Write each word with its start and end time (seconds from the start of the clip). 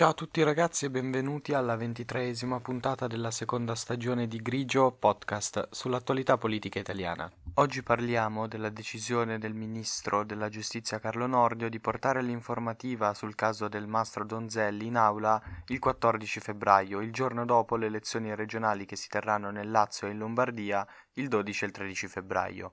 Ciao 0.00 0.12
a 0.12 0.14
tutti 0.14 0.42
ragazzi 0.42 0.86
e 0.86 0.90
benvenuti 0.90 1.52
alla 1.52 1.76
ventitreesima 1.76 2.58
puntata 2.60 3.06
della 3.06 3.30
seconda 3.30 3.74
stagione 3.74 4.28
di 4.28 4.38
Grigio 4.40 4.92
Podcast 4.92 5.68
sull'attualità 5.72 6.38
politica 6.38 6.78
italiana. 6.78 7.30
Oggi 7.56 7.82
parliamo 7.82 8.48
della 8.48 8.70
decisione 8.70 9.38
del 9.38 9.52
ministro 9.52 10.24
della 10.24 10.48
giustizia 10.48 10.98
Carlo 11.00 11.26
Nordio 11.26 11.68
di 11.68 11.80
portare 11.80 12.22
l'informativa 12.22 13.12
sul 13.12 13.34
caso 13.34 13.68
del 13.68 13.86
mastro 13.86 14.24
Donzelli 14.24 14.86
in 14.86 14.96
aula 14.96 15.38
il 15.66 15.78
14 15.78 16.40
febbraio, 16.40 17.02
il 17.02 17.12
giorno 17.12 17.44
dopo 17.44 17.76
le 17.76 17.84
elezioni 17.84 18.34
regionali 18.34 18.86
che 18.86 18.96
si 18.96 19.08
terranno 19.08 19.50
nel 19.50 19.70
Lazio 19.70 20.06
e 20.06 20.12
in 20.12 20.16
Lombardia 20.16 20.82
il 21.16 21.28
12 21.28 21.64
e 21.64 21.66
il 21.66 21.72
13 21.74 22.08
febbraio. 22.08 22.72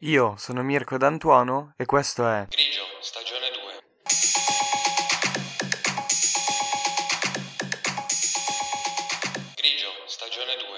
Io 0.00 0.36
sono 0.36 0.62
Mirko 0.62 0.98
D'Antuono 0.98 1.72
e 1.74 1.86
questo 1.86 2.28
è 2.28 2.44
Grigio, 2.50 2.82
stagione 3.00 3.37
stagione 10.28 10.56
2. 10.56 10.77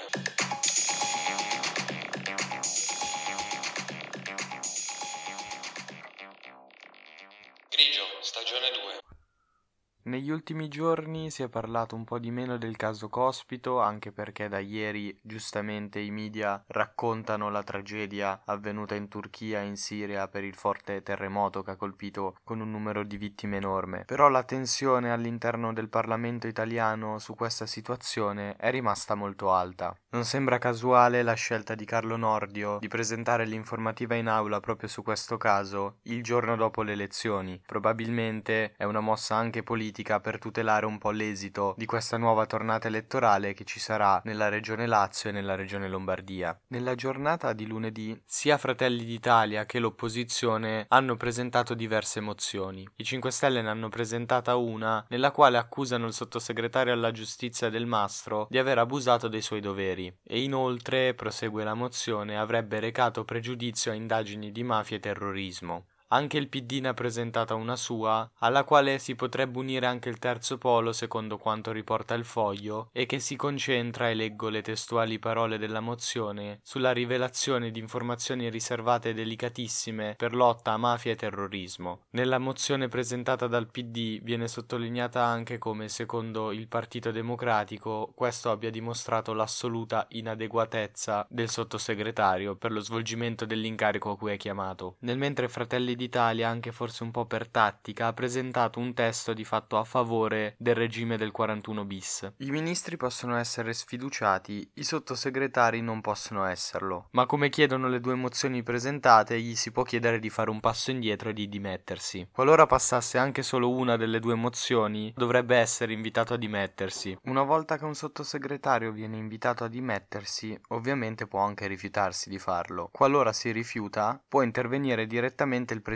Negli 10.11 10.29
ultimi 10.29 10.67
giorni 10.67 11.31
si 11.31 11.41
è 11.41 11.47
parlato 11.47 11.95
un 11.95 12.03
po' 12.03 12.19
di 12.19 12.31
meno 12.31 12.57
del 12.57 12.75
caso 12.75 13.07
Cospito, 13.07 13.79
anche 13.79 14.11
perché 14.11 14.49
da 14.49 14.59
ieri 14.59 15.17
giustamente 15.23 16.01
i 16.01 16.11
media 16.11 16.61
raccontano 16.67 17.49
la 17.49 17.63
tragedia 17.63 18.41
avvenuta 18.43 18.93
in 18.93 19.07
Turchia 19.07 19.61
e 19.61 19.67
in 19.67 19.77
Siria 19.77 20.27
per 20.27 20.43
il 20.43 20.53
forte 20.53 21.01
terremoto 21.01 21.63
che 21.63 21.71
ha 21.71 21.75
colpito 21.77 22.35
con 22.43 22.59
un 22.59 22.69
numero 22.69 23.05
di 23.05 23.15
vittime 23.15 23.55
enorme. 23.55 24.03
Però 24.03 24.27
la 24.27 24.43
tensione 24.43 25.13
all'interno 25.13 25.71
del 25.71 25.87
Parlamento 25.87 26.45
italiano 26.45 27.17
su 27.17 27.33
questa 27.33 27.65
situazione 27.65 28.57
è 28.57 28.69
rimasta 28.69 29.15
molto 29.15 29.53
alta. 29.53 29.97
Non 30.09 30.25
sembra 30.25 30.57
casuale 30.57 31.23
la 31.23 31.35
scelta 31.35 31.73
di 31.73 31.85
Carlo 31.85 32.17
Nordio 32.17 32.79
di 32.81 32.89
presentare 32.89 33.45
l'informativa 33.45 34.15
in 34.15 34.27
aula 34.27 34.59
proprio 34.59 34.89
su 34.89 35.03
questo 35.03 35.37
caso 35.37 35.99
il 36.01 36.21
giorno 36.21 36.57
dopo 36.57 36.81
le 36.81 36.91
elezioni. 36.91 37.61
Probabilmente 37.65 38.73
è 38.75 38.83
una 38.83 38.99
mossa 38.99 39.35
anche 39.35 39.63
politica 39.63 39.99
per 40.01 40.39
tutelare 40.39 40.85
un 40.85 40.97
po' 40.97 41.11
l'esito 41.11 41.75
di 41.77 41.85
questa 41.85 42.17
nuova 42.17 42.45
tornata 42.45 42.87
elettorale 42.87 43.53
che 43.53 43.63
ci 43.63 43.79
sarà 43.79 44.21
nella 44.25 44.49
regione 44.49 44.87
Lazio 44.87 45.29
e 45.29 45.33
nella 45.33 45.55
regione 45.55 45.87
Lombardia. 45.87 46.59
Nella 46.67 46.95
giornata 46.95 47.53
di 47.53 47.67
lunedì 47.67 48.19
sia 48.25 48.57
Fratelli 48.57 49.05
d'Italia 49.05 49.65
che 49.65 49.79
l'opposizione 49.79 50.85
hanno 50.87 51.15
presentato 51.15 51.73
diverse 51.73 52.19
mozioni. 52.19 52.87
I 52.95 53.03
5 53.03 53.31
Stelle 53.31 53.61
ne 53.61 53.69
hanno 53.69 53.89
presentata 53.89 54.55
una 54.55 55.05
nella 55.09 55.31
quale 55.31 55.57
accusano 55.57 56.07
il 56.07 56.13
sottosegretario 56.13 56.93
alla 56.93 57.11
giustizia 57.11 57.69
del 57.69 57.85
Mastro 57.85 58.47
di 58.49 58.57
aver 58.57 58.79
abusato 58.79 59.27
dei 59.27 59.41
suoi 59.41 59.61
doveri 59.61 60.13
e 60.23 60.41
inoltre, 60.41 61.13
prosegue 61.13 61.63
la 61.63 61.73
mozione, 61.73 62.37
avrebbe 62.37 62.79
recato 62.79 63.23
pregiudizio 63.23 63.91
a 63.91 63.95
indagini 63.95 64.51
di 64.51 64.63
mafia 64.63 64.97
e 64.97 64.99
terrorismo. 64.99 65.85
Anche 66.13 66.37
il 66.37 66.49
PD 66.49 66.79
ne 66.81 66.89
ha 66.89 66.93
presentata 66.93 67.55
una 67.55 67.77
sua, 67.77 68.29
alla 68.39 68.65
quale 68.65 68.99
si 68.99 69.15
potrebbe 69.15 69.57
unire 69.57 69.85
anche 69.85 70.09
il 70.09 70.19
terzo 70.19 70.57
polo 70.57 70.91
secondo 70.91 71.37
quanto 71.37 71.71
riporta 71.71 72.15
il 72.15 72.25
foglio, 72.25 72.89
e 72.91 73.05
che 73.05 73.19
si 73.19 73.37
concentra, 73.37 74.09
e 74.09 74.13
leggo 74.13 74.49
le 74.49 74.61
testuali 74.61 75.19
parole 75.19 75.57
della 75.57 75.79
mozione, 75.79 76.59
sulla 76.63 76.91
rivelazione 76.91 77.71
di 77.71 77.79
informazioni 77.79 78.49
riservate 78.49 79.09
e 79.09 79.13
delicatissime 79.13 80.15
per 80.17 80.35
lotta 80.35 80.73
a 80.73 80.77
mafia 80.77 81.13
e 81.13 81.15
terrorismo. 81.15 82.01
Nella 82.09 82.39
mozione 82.39 82.89
presentata 82.89 83.47
dal 83.47 83.71
PD 83.71 84.19
viene 84.21 84.49
sottolineata 84.49 85.23
anche 85.23 85.59
come, 85.59 85.87
secondo 85.87 86.51
il 86.51 86.67
Partito 86.67 87.11
Democratico, 87.11 88.11
questo 88.13 88.51
abbia 88.51 88.69
dimostrato 88.69 89.31
l'assoluta 89.31 90.07
inadeguatezza 90.09 91.25
del 91.29 91.49
sottosegretario 91.49 92.57
per 92.57 92.73
lo 92.73 92.81
svolgimento 92.81 93.45
dell'incarico 93.45 94.11
a 94.11 94.17
cui 94.17 94.33
è 94.33 94.37
chiamato. 94.37 94.97
Nel 94.99 95.17
mentre 95.17 95.47
Fratelli 95.47 95.99
d'Italia, 96.01 96.49
anche 96.49 96.71
forse 96.71 97.03
un 97.03 97.11
po' 97.11 97.25
per 97.25 97.47
tattica, 97.47 98.07
ha 98.07 98.13
presentato 98.13 98.79
un 98.79 98.93
testo 98.93 99.33
di 99.33 99.45
fatto 99.45 99.77
a 99.77 99.83
favore 99.83 100.55
del 100.57 100.73
regime 100.73 101.15
del 101.15 101.31
41 101.31 101.85
bis. 101.85 102.33
I 102.37 102.49
ministri 102.49 102.97
possono 102.97 103.37
essere 103.37 103.71
sfiduciati, 103.73 104.71
i 104.75 104.83
sottosegretari 104.83 105.81
non 105.81 106.01
possono 106.01 106.45
esserlo. 106.45 107.07
Ma 107.11 107.27
come 107.27 107.49
chiedono 107.49 107.87
le 107.87 107.99
due 107.99 108.15
mozioni 108.15 108.63
presentate, 108.63 109.39
gli 109.39 109.55
si 109.55 109.71
può 109.71 109.83
chiedere 109.83 110.17
di 110.19 110.31
fare 110.31 110.49
un 110.49 110.59
passo 110.59 110.89
indietro 110.89 111.29
e 111.29 111.33
di 111.33 111.47
dimettersi. 111.47 112.27
Qualora 112.31 112.65
passasse 112.65 113.19
anche 113.19 113.43
solo 113.43 113.69
una 113.69 113.95
delle 113.95 114.19
due 114.19 114.35
mozioni, 114.35 115.13
dovrebbe 115.15 115.57
essere 115.57 115.93
invitato 115.93 116.33
a 116.33 116.37
dimettersi. 116.37 117.15
Una 117.25 117.43
volta 117.43 117.77
che 117.77 117.85
un 117.85 117.93
sottosegretario 117.93 118.91
viene 118.91 119.17
invitato 119.17 119.63
a 119.63 119.67
dimettersi, 119.67 120.59
ovviamente 120.69 121.27
può 121.27 121.41
anche 121.41 121.67
rifiutarsi 121.67 122.29
di 122.29 122.39
farlo. 122.39 122.89
Qualora 122.91 123.33
si 123.33 123.51
rifiuta, 123.51 124.19
può 124.27 124.41
intervenire 124.41 125.05
direttamente 125.05 125.73
il 125.73 125.81
Presidente 125.81 125.89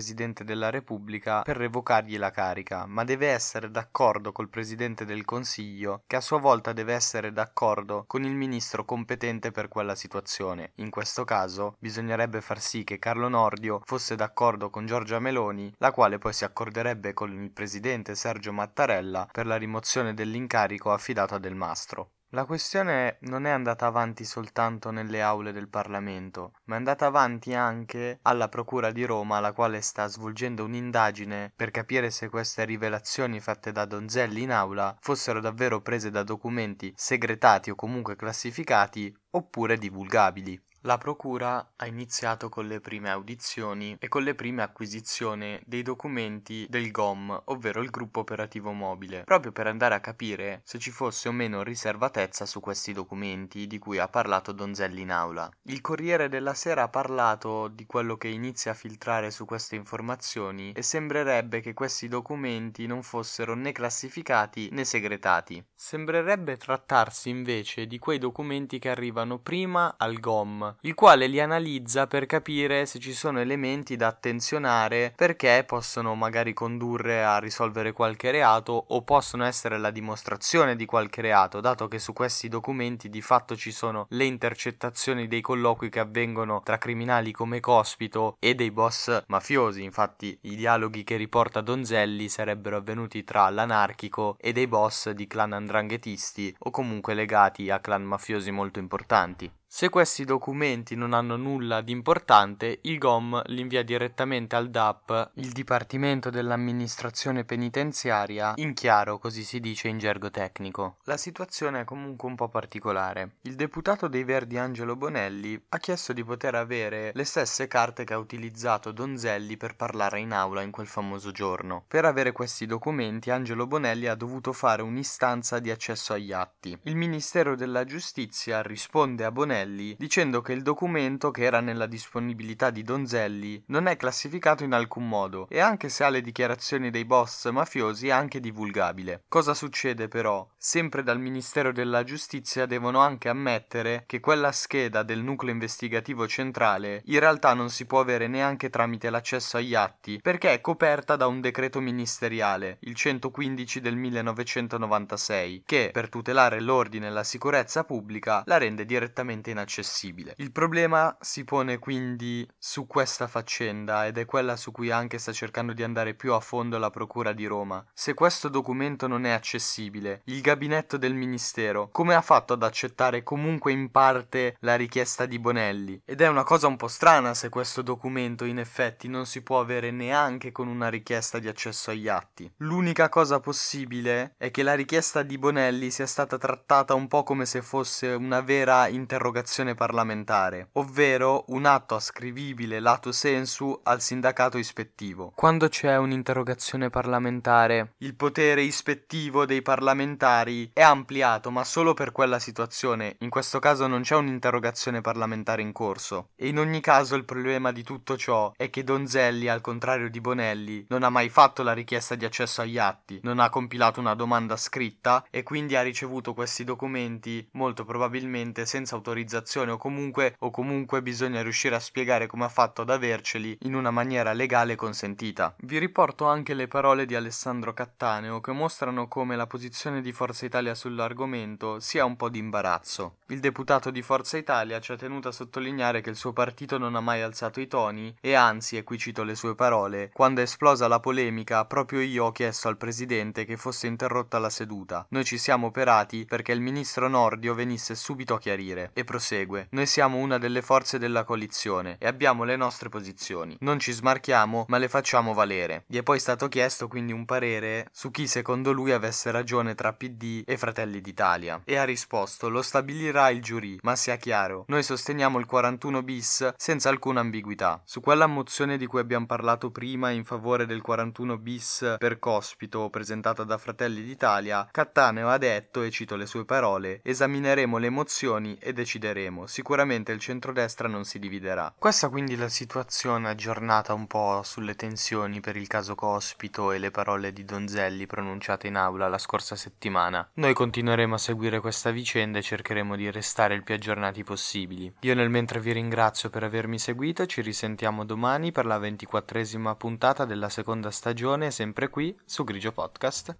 della 0.44 0.70
Repubblica 0.70 1.42
per 1.42 1.58
revocargli 1.58 2.18
la 2.18 2.32
carica, 2.32 2.86
ma 2.86 3.04
deve 3.04 3.28
essere 3.28 3.72
d'accordo 3.72 4.32
col 4.32 4.50
Presidente 4.50 5.06
del 5.06 5.26
Consiglio, 5.26 6.04
che 6.08 6.16
a 6.16 6.22
sua 6.22 6.40
volta 6.40 6.74
deve 6.74 6.94
essere 6.94 7.32
d'accordo 7.32 8.04
con 8.08 8.24
il 8.24 8.36
ministro 8.36 8.84
competente 8.86 9.52
per 9.52 9.68
quella 9.68 9.96
situazione. 9.96 10.72
In 10.76 10.90
questo 10.90 11.24
caso 11.24 11.76
bisognerebbe 11.80 12.42
far 12.42 12.60
sì 12.60 12.84
che 12.84 13.00
Carlo 13.00 13.28
Nordio 13.28 13.82
fosse 13.86 14.16
d'accordo 14.16 14.70
con 14.70 14.86
Giorgia 14.86 15.20
Meloni, 15.20 15.74
la 15.78 15.92
quale 15.92 16.18
poi 16.18 16.34
si 16.34 16.44
accorderebbe 16.44 17.14
con 17.14 17.32
il 17.32 17.52
Presidente 17.52 18.16
Sergio 18.16 18.52
Mattarella 18.52 19.28
per 19.32 19.46
la 19.46 19.56
rimozione 19.56 20.14
dell'incarico 20.14 20.92
affidato 20.92 21.36
a 21.36 21.40
Del 21.40 21.56
Mastro. 21.56 22.10
La 22.30 22.46
questione 22.46 23.18
non 23.22 23.46
è 23.46 23.52
andata 23.52 23.86
avanti 23.86 24.26
soltanto 24.26 24.90
nelle 24.90 25.22
aule 25.22 25.52
del 25.52 25.70
Parlamento, 25.70 26.54
ma 26.66 26.74
è 26.74 26.78
andata 26.78 27.06
avanti 27.06 27.54
anche 27.54 28.20
alla 28.24 28.50
Procura 28.50 28.92
di 28.92 29.06
Roma, 29.06 29.40
la 29.40 29.54
quale 29.54 29.80
sta 29.82 30.08
svolgendo 30.08 30.66
un'indagine 30.66 31.54
per 31.56 31.72
capire 31.72 32.10
se 32.10 32.28
queste 32.28 32.66
rivelazioni 32.66 33.40
fatte 33.40 33.72
da 33.72 33.86
Donzelli 33.86 34.42
in 34.42 34.52
aula 34.52 34.98
fossero 35.00 35.40
davvero 35.40 35.82
prese 35.82 36.10
da 36.10 36.24
documenti 36.24 36.92
segretati 36.96 37.70
o 37.70 37.76
comunque 37.76 38.16
classificati 38.16 39.16
oppure 39.32 39.78
divulgabili. 39.78 40.62
La 40.86 41.00
Procura 41.00 41.72
ha 41.78 41.88
iniziato 41.88 42.48
con 42.48 42.68
le 42.68 42.80
prime 42.80 43.10
audizioni 43.10 43.98
e 44.00 44.08
con 44.08 44.22
le 44.22 44.36
prime 44.36 44.62
acquisizioni 44.62 45.60
dei 45.66 45.82
documenti 45.82 46.68
del 46.70 46.92
GOM, 46.92 47.42
ovvero 47.46 47.82
il 47.82 47.90
gruppo 47.90 48.20
operativo 48.20 48.72
mobile, 48.72 49.24
proprio 49.24 49.52
per 49.52 49.66
andare 49.66 49.96
a 49.96 50.00
capire 50.00 50.62
se 50.64 50.78
ci 50.78 50.92
fosse 50.92 51.28
o 51.28 51.32
meno 51.32 51.64
riservatezza 51.64 52.46
su 52.46 52.60
questi 52.60 52.94
documenti 52.94 53.66
di 53.66 53.80
cui 53.80 53.98
ha 53.98 54.08
parlato 54.08 54.52
Donzelli 54.52 55.02
in 55.02 55.12
aula. 55.12 55.50
Il 55.64 55.82
Corriere 55.82 56.30
della 56.30 56.54
Sera 56.54 56.84
ha 56.84 56.90
parlato 56.90 57.68
di 57.68 57.88
quello 57.88 58.16
che 58.16 58.28
inizia 58.28 58.70
a 58.70 58.76
filtrare 58.76 59.32
su 59.32 59.46
queste 59.46 59.76
informazioni 59.76 60.72
e 60.74 60.84
sembrerebbe 60.84 61.62
che 61.62 61.74
questi 61.74 62.08
documenti 62.08 62.86
non 62.86 63.02
fossero 63.02 63.56
né 63.56 63.72
classificati 63.72 64.70
né 64.72 64.84
segretati. 64.84 65.66
Sembrerebbe 65.74 66.58
trattarsi 66.58 67.30
invece 67.30 67.88
di 67.88 67.98
quei 67.98 68.20
documenti 68.20 68.78
che 68.78 68.92
arrivano 68.92 69.40
prima 69.40 69.96
al 69.98 70.20
GOM 70.20 70.74
il 70.82 70.94
quale 70.94 71.28
li 71.28 71.40
analizza 71.40 72.08
per 72.08 72.26
capire 72.26 72.86
se 72.86 73.00
ci 73.00 73.14
sono 73.14 73.40
elementi 73.40 73.96
da 73.96 74.08
attenzionare 74.08 75.14
perché 75.16 75.64
possono 75.66 76.16
magari 76.16 76.54
condurre 76.54 77.24
a 77.24 77.40
risolvere 77.40 77.92
qualche 77.92 78.32
reato 78.32 78.86
o 78.88 79.02
possono 79.04 79.46
essere 79.46 79.78
la 79.78 79.92
dimostrazione 79.92 80.76
di 80.76 80.86
qualche 80.86 81.22
reato, 81.22 81.60
dato 81.60 81.88
che 81.88 82.00
su 82.00 82.14
questi 82.14 82.48
documenti 82.48 83.10
di 83.10 83.22
fatto 83.22 83.56
ci 83.56 83.72
sono 83.72 84.06
le 84.10 84.26
intercettazioni 84.26 85.28
dei 85.28 85.42
colloqui 85.42 85.90
che 85.90 86.00
avvengono 86.00 86.62
tra 86.64 86.78
criminali 86.78 87.32
come 87.32 87.60
Cospito 87.60 88.38
e 88.40 88.56
dei 88.56 88.72
boss 88.72 89.24
mafiosi. 89.28 89.84
Infatti 89.84 90.38
i 90.44 90.56
dialoghi 90.56 91.04
che 91.04 91.16
riporta 91.16 91.62
Donzelli 91.62 92.30
sarebbero 92.30 92.78
avvenuti 92.78 93.24
tra 93.24 93.50
l'anarchico 93.50 94.36
e 94.40 94.52
dei 94.52 94.68
boss 94.68 95.10
di 95.12 95.28
clan 95.28 95.54
andranghetisti 95.54 96.56
o 96.60 96.72
comunque 96.72 97.14
legati 97.14 97.70
a 97.70 97.80
clan 97.80 98.04
mafiosi 98.04 98.52
molto 98.52 98.80
importanti. 98.80 99.52
Se 99.76 99.90
questi 99.90 100.24
documenti 100.24 100.96
non 100.96 101.12
hanno 101.12 101.36
nulla 101.36 101.82
di 101.82 101.92
importante, 101.92 102.80
il 102.84 102.98
GOM 102.98 103.42
li 103.48 103.60
invia 103.60 103.84
direttamente 103.84 104.56
al 104.56 104.70
DAP, 104.70 105.32
il 105.34 105.52
Dipartimento 105.52 106.30
dell'Amministrazione 106.30 107.44
Penitenziaria, 107.44 108.54
in 108.56 108.74
chiaro 108.74 109.20
così 109.20 109.44
si 109.44 109.60
dice 109.60 109.90
in 109.90 109.98
gergo 109.98 110.32
tecnico. 110.32 111.00
La 111.04 111.18
situazione 111.18 111.82
è 111.82 111.84
comunque 111.84 112.30
un 112.30 112.36
po' 112.36 112.48
particolare. 112.48 113.32
Il 113.42 113.56
deputato 113.56 114.08
dei 114.08 114.24
Verdi 114.24 114.58
Angelo 114.58 114.96
Bonelli 114.96 115.62
ha 115.68 115.78
chiesto 115.78 116.14
di 116.14 116.24
poter 116.24 116.56
avere 116.56 117.12
le 117.14 117.26
stesse 117.26 117.68
carte 117.68 118.06
che 118.06 118.14
ha 118.14 118.18
utilizzato 118.18 118.94
Donzelli 118.94 119.58
per 119.58 119.76
parlare 119.76 120.22
in 120.22 120.32
aula 120.32 120.62
in 120.62 120.72
quel 120.72 120.88
famoso 120.88 121.32
giorno. 121.32 121.84
Per 121.86 122.06
avere 122.06 122.32
questi 122.32 122.66
documenti 122.66 123.30
Angelo 123.30 123.68
Bonelli 123.68 124.08
ha 124.08 124.16
dovuto 124.16 124.54
fare 124.54 124.82
un'istanza 124.82 125.60
di 125.60 125.70
accesso 125.70 126.14
agli 126.14 126.32
atti. 126.32 126.80
Il 126.84 126.96
Ministero 126.96 127.58
della 127.58 127.84
Giustizia 127.84 128.62
risponde 128.62 129.26
a 129.26 129.32
Bonelli 129.34 129.64
Bonelli, 129.66 129.96
dicendo 129.98 130.42
che 130.42 130.54
il 130.54 130.62
documento 130.62 131.32
che 131.32 131.44
era 131.44 131.60
nella 131.60 131.88
disponibilità 131.88 132.70
di 132.70 132.84
Donzelli 132.84 133.64
non 133.68 133.88
è 133.88 133.98
classificato 133.98 134.64
in 134.64 134.74
alcun 134.74 135.08
modo 135.08 135.48
e 135.50 135.60
anche 135.60 135.90
se 135.90 136.04
ha 136.04 136.10
le 136.10 136.22
dichiarazioni 136.22 136.92
dei 136.92 137.06
boss 137.06 137.50
mafiosi 137.50 138.08
è 138.08 138.12
anche 138.12 138.40
divulgabile. 138.40 139.24
Cosa 139.28 139.54
succede 139.54 140.08
però? 140.08 140.48
Sempre 140.58 141.04
dal 141.04 141.20
Ministero 141.20 141.72
della 141.72 142.04
Giustizia 142.04 142.66
devono 142.66 143.00
anche 143.00 143.30
ammettere 143.30 144.04
che 144.06 144.20
quella 144.20 144.52
scheda 144.52 145.04
del 145.04 145.22
nucleo 145.22 145.54
investigativo 145.54 146.28
centrale 146.28 147.02
in 147.06 147.20
realtà 147.20 147.54
non 147.54 147.70
si 147.70 147.86
può 147.86 148.00
avere 148.00 148.28
neanche 148.28 148.70
tramite 148.70 149.10
l'accesso 149.10 149.58
agli 149.58 149.74
atti 149.76 150.20
perché 150.22 150.54
è 150.54 150.62
coperta 150.62 151.16
da 151.16 151.28
un 151.28 151.42
decreto 151.42 151.80
ministeriale, 151.80 152.78
il 152.82 152.94
115 152.94 153.82
del 153.82 153.96
1996, 153.96 155.64
che 155.66 155.90
per 155.92 156.10
tutelare 156.10 156.60
l'ordine 156.60 157.08
e 157.08 157.12
la 157.12 157.24
sicurezza 157.24 157.84
pubblica 157.84 158.44
la 158.46 158.58
rende 158.58 158.86
direttamente 158.86 159.45
inaccessibile. 159.52 160.34
Il 160.38 160.52
problema 160.52 161.16
si 161.20 161.44
pone 161.44 161.80
quindi 161.80 162.48
su 162.58 162.88
questa 162.88 163.28
faccenda 163.28 164.06
ed 164.06 164.18
è 164.18 164.26
quella 164.26 164.56
su 164.56 164.72
cui 164.72 164.92
anche 164.92 165.18
sta 165.18 165.32
cercando 165.32 165.74
di 165.74 165.84
andare 165.84 166.14
più 166.14 166.34
a 166.34 166.40
fondo 166.40 166.78
la 166.78 166.90
Procura 166.90 167.34
di 167.34 167.46
Roma. 167.46 167.86
Se 167.94 168.14
questo 168.14 168.50
documento 168.50 169.08
non 169.08 169.26
è 169.26 169.32
accessibile, 169.32 170.22
il 170.26 170.42
gabinetto 170.42 170.98
del 170.98 171.14
Ministero 171.14 171.90
come 171.92 172.16
ha 172.16 172.22
fatto 172.22 172.54
ad 172.54 172.64
accettare 172.64 173.24
comunque 173.24 173.72
in 173.72 173.92
parte 173.92 174.56
la 174.62 174.76
richiesta 174.76 175.26
di 175.26 175.40
Bonelli? 175.40 176.02
Ed 176.06 176.22
è 176.22 176.28
una 176.28 176.44
cosa 176.44 176.68
un 176.68 176.78
po' 176.78 176.88
strana 176.88 177.34
se 177.34 177.50
questo 177.50 177.82
documento 177.82 178.46
in 178.46 178.60
effetti 178.60 179.08
non 179.08 179.26
si 179.26 179.42
può 179.42 179.60
avere 179.60 179.92
neanche 179.92 180.52
con 180.52 180.68
una 180.68 180.90
richiesta 180.90 181.40
di 181.40 181.48
accesso 181.48 181.92
agli 181.92 182.08
atti. 182.08 182.52
L'unica 182.58 183.10
cosa 183.10 183.40
possibile 183.40 184.34
è 184.38 184.52
che 184.52 184.64
la 184.64 184.74
richiesta 184.74 185.22
di 185.24 185.38
Bonelli 185.38 185.92
sia 185.92 186.08
stata 186.08 186.38
trattata 186.38 186.94
un 186.94 187.08
po' 187.08 187.24
come 187.24 187.46
se 187.46 187.62
fosse 187.62 188.08
una 188.08 188.42
vera 188.42 188.88
interrogazione 188.88 189.34
parlamentare, 189.76 190.70
ovvero 190.74 191.44
un 191.48 191.66
atto 191.66 191.96
ascrivibile 191.96 192.80
lato 192.80 193.12
sensu 193.12 193.78
al 193.84 194.00
sindacato 194.00 194.58
ispettivo. 194.58 195.34
Quando 195.36 195.68
c'è 195.68 195.98
un'interrogazione 195.98 196.90
parlamentare, 196.90 197.96
il 197.98 198.16
potere 198.16 198.62
ispettivo 198.62 199.46
dei 199.46 199.62
parlamentari 199.62 200.70
è 200.72 200.82
ampliato, 200.82 201.52
ma 201.52 201.66
solo 201.66 201.94
per 201.94 202.12
quella 202.14 202.40
situazione. 202.40 203.18
In 203.20 203.30
questo 203.30 203.60
caso 203.60 203.88
non 203.88 204.04
c'è 204.04 204.16
un'interrogazione 204.16 205.02
parlamentare 205.02 205.62
in 205.62 205.74
corso. 205.74 206.30
E 206.36 206.48
in 206.48 206.58
ogni 206.58 206.80
caso 206.80 207.16
il 207.16 207.26
problema 207.26 207.74
di 207.74 207.84
tutto 207.84 208.16
ciò 208.18 208.54
è 208.56 208.70
che 208.70 208.84
Donzelli, 208.86 209.50
al 209.50 209.62
contrario 209.62 210.10
di 210.10 210.22
Bonelli, 210.22 210.86
non 210.88 211.04
ha 211.04 211.10
mai 211.10 211.28
fatto 211.30 211.62
la 211.62 211.74
richiesta 211.74 212.16
di 212.16 212.24
accesso 212.24 212.62
agli 212.62 212.78
atti, 212.78 213.20
non 213.24 213.40
ha 213.40 213.50
compilato 213.50 214.00
una 214.00 214.16
domanda 214.16 214.56
scritta 214.56 215.26
e 215.30 215.44
quindi 215.44 215.76
ha 215.76 215.82
ricevuto 215.82 216.34
questi 216.34 216.64
documenti 216.64 217.46
molto 217.52 217.84
probabilmente 217.84 218.66
senza 218.66 218.96
autorizzazione 218.96 219.24
o 219.72 219.78
comunque 219.78 220.36
o 220.40 220.52
comunque 220.52 221.02
bisogna 221.02 221.42
riuscire 221.42 221.76
a 221.76 221.80
spiegare 221.80 222.28
come 222.28 222.46
ha 222.46 222.50
fatto 222.50 222.82
ad 222.82 222.90
averceli 222.90 223.58
in 223.64 223.76
una 223.76 223.92
maniera 223.92 224.34
legale 224.34 224.76
consentita. 224.76 225.56
Vi 225.60 225.78
riporto 225.78 226.26
anche 226.26 226.54
le 226.54 226.68
parole 226.68 227.06
di 227.06 227.16
Alessandro 227.16 227.74
Cattaneo 227.74 228.42
che 228.42 228.52
mostrano 228.52 229.08
come 229.08 229.36
la 229.36 229.48
posizione 229.48 230.02
di 230.02 230.12
Forza 230.12 230.46
Italia 230.46 230.76
sull'argomento 230.76 231.80
sia 231.80 232.06
un 232.06 232.16
po' 232.16 232.30
di 232.30 232.40
imbarazzo. 232.40 233.18
Il 233.28 233.40
deputato 233.40 233.92
di 233.92 234.02
Forza 234.02 234.38
Italia 234.38 234.80
ci 234.80 234.92
ha 234.92 234.98
tenuto 234.98 235.30
a 235.30 235.32
sottolineare 235.32 236.02
che 236.02 236.10
il 236.10 236.16
suo 236.16 236.34
partito 236.34 236.78
non 236.78 236.96
ha 236.96 237.02
mai 237.02 237.22
alzato 237.22 237.60
i 237.60 237.68
toni 237.68 238.16
e 238.22 238.34
anzi, 238.34 238.78
e 238.78 238.84
qui 238.84 238.98
cito 238.98 239.24
le 239.24 239.36
sue 239.36 239.56
parole, 239.56 240.10
quando 240.14 240.42
è 240.42 240.44
esplosa 240.44 240.88
la 240.88 241.00
polemica 241.00 241.66
proprio 241.66 242.02
io 242.02 242.26
ho 242.26 242.32
chiesto 242.32 242.68
al 242.68 242.78
presidente 242.78 243.46
che 243.46 243.58
fosse 243.58 243.88
interrotta 243.88 244.40
la 244.40 244.50
seduta. 244.50 245.06
Noi 245.10 245.24
ci 245.24 245.38
siamo 245.38 245.68
operati 245.68 246.26
perché 246.26 246.52
il 246.52 246.62
ministro 246.62 247.08
Nordio 247.08 247.54
venisse 247.54 247.96
subito 247.96 248.36
a 248.36 248.40
chiarire. 248.40 248.92
E 248.94 249.04
prosegue. 249.16 249.68
Noi 249.72 249.86
siamo 249.86 250.18
una 250.18 250.38
delle 250.38 250.62
forze 250.62 251.00
della 251.00 251.24
coalizione 251.24 251.96
e 252.00 252.06
abbiamo 252.06 252.44
le 252.44 252.58
nostre 252.58 252.90
posizioni. 252.90 253.56
Non 253.62 253.80
ci 253.80 253.94
smarchiamo, 253.94 254.66
ma 254.68 254.78
le 254.78 254.90
facciamo 254.90 255.34
valere. 255.34 255.86
Gli 255.88 255.98
è 255.98 256.04
poi 256.04 256.20
stato 256.20 256.50
chiesto 256.50 256.90
quindi 256.90 257.14
un 257.14 257.24
parere 257.24 257.88
su 257.94 258.12
chi 258.12 258.28
secondo 258.28 258.74
lui 258.74 258.92
avesse 258.92 259.32
ragione 259.32 259.74
tra 259.74 259.94
PD 259.94 260.44
e 260.46 260.58
Fratelli 260.58 261.00
d'Italia. 261.00 261.62
E 261.64 261.78
ha 261.78 261.86
risposto: 261.86 262.50
lo 262.50 262.62
stabilirà 262.62 263.30
il 263.30 263.42
giurì, 263.42 263.80
ma 263.84 263.96
sia 263.96 264.18
chiaro, 264.18 264.66
noi 264.68 264.84
sosteniamo 264.84 265.40
il 265.40 265.46
41 265.46 266.04
bis 266.04 266.54
senza 266.58 266.90
alcuna 266.90 267.22
ambiguità. 267.22 267.82
Su 267.86 268.02
quella 268.02 268.28
mozione 268.28 268.78
di 268.78 268.86
cui 268.86 269.00
abbiamo 269.00 269.26
parlato 269.26 269.72
prima 269.72 270.10
in 270.10 270.26
favore 270.26 270.66
del 270.66 270.82
41 270.82 271.38
bis 271.38 271.96
per 271.98 272.20
Cospito 272.20 272.90
presentata 272.90 273.46
da 273.46 273.58
Fratelli 273.58 274.04
d'Italia, 274.04 274.68
Cattaneo 274.70 275.30
ha 275.30 275.38
detto, 275.38 275.84
e 275.84 275.90
cito 275.90 276.18
le 276.18 276.26
sue 276.26 276.44
parole, 276.44 277.00
esamineremo 277.02 277.78
le 277.78 277.90
mozioni 277.90 278.58
e 278.60 278.74
decideremo. 278.74 279.04
Sicuramente 279.46 280.12
il 280.12 280.20
centrodestra 280.20 280.88
non 280.88 281.06
si 281.06 281.20
dividerà. 281.20 281.74
Questa 281.78 282.10
quindi 282.10 282.36
la 282.36 282.50
situazione 282.50 283.30
aggiornata 283.30 283.94
un 283.94 284.08
po' 284.08 284.42
sulle 284.44 284.76
tensioni 284.76 285.40
per 285.40 285.56
il 285.56 285.68
caso 285.68 285.96
Cospito 285.96 286.72
e 286.72 286.80
le 286.80 286.92
parole 286.92 287.34
di 287.34 287.44
Donzelli 287.44 288.06
pronunciate 288.06 288.68
in 288.68 288.76
aula 288.76 289.08
la 289.08 289.18
scorsa 289.18 289.56
settimana. 289.56 290.30
Noi 290.36 290.54
continueremo 290.54 291.16
a 291.16 291.20
seguire 291.20 291.60
questa 291.60 291.92
vicenda 291.92 292.40
e 292.40 292.42
cercheremo 292.42 292.96
di 292.96 293.12
restare 293.12 293.56
il 293.56 293.64
più 293.64 293.76
aggiornati 293.76 294.24
possibili. 294.24 294.94
Io 295.02 295.16
nel 295.16 295.30
mentre 295.30 295.60
vi 295.60 295.72
ringrazio 295.72 296.30
per 296.30 296.44
avermi 296.44 296.80
seguito, 296.80 297.26
ci 297.26 297.42
risentiamo 297.42 298.06
domani 298.06 298.52
per 298.52 298.66
la 298.66 298.78
ventiquattresima 298.78 299.76
puntata 299.76 300.26
della 300.26 300.50
seconda 300.50 300.92
stagione, 300.92 301.52
sempre 301.52 301.90
qui 301.90 302.18
su 302.26 302.44
Grigio 302.44 302.72
Podcast. 302.72 303.38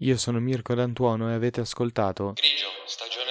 Io 0.00 0.18
sono 0.18 0.40
Mirko 0.40 0.74
D'Antuono 0.74 1.30
e 1.30 1.34
avete 1.34 1.62
ascoltato 1.62 2.34
Grigio, 2.34 2.66
stagione 2.84 3.25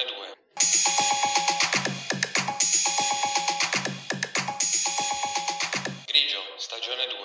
stagione 6.76 7.08
2. 7.08 7.25